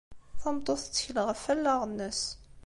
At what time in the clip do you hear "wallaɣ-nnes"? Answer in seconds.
1.47-2.21